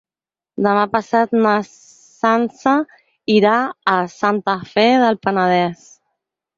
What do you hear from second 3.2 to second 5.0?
irà a Santa Fe